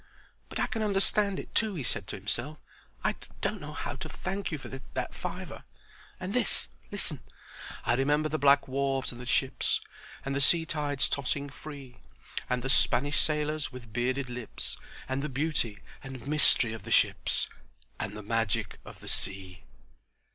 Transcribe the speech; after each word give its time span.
"But 0.49 0.59
I 0.59 0.65
can 0.65 0.81
understand 0.81 1.39
it 1.39 1.53
too," 1.53 1.75
he 1.75 1.83
said 1.83 2.07
to 2.07 2.15
himself. 2.15 2.57
"I 3.03 3.13
don't 3.39 3.61
know 3.61 3.73
how 3.73 3.95
to 3.97 4.09
thank 4.09 4.51
you 4.51 4.57
for 4.57 4.67
that 4.67 5.13
fiver. 5.13 5.63
And 6.19 6.33
this; 6.33 6.69
listen— 6.91 7.19
"'I 7.85 7.93
remember 7.93 8.27
the 8.27 8.39
black 8.39 8.67
wharves 8.67 9.11
and 9.11 9.21
the 9.21 9.27
ships 9.27 9.79
And 10.25 10.35
the 10.35 10.41
sea 10.41 10.65
tides 10.65 11.07
tossing 11.07 11.49
free, 11.51 11.97
And 12.49 12.63
the 12.63 12.67
Spanish 12.69 13.19
sailors 13.21 13.71
with 13.71 13.93
bearded 13.93 14.27
lips, 14.27 14.75
And 15.07 15.21
the 15.21 15.29
beauty 15.29 15.81
and 16.03 16.25
mystery 16.25 16.73
of 16.73 16.81
the 16.81 16.89
ships, 16.89 17.47
And 17.99 18.17
the 18.17 18.23
magic 18.23 18.79
of 18.83 19.01
the 19.01 19.07
sea.' 19.07 19.65